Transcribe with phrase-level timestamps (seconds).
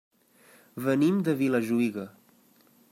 [0.87, 2.09] Venim de Vilajuïga.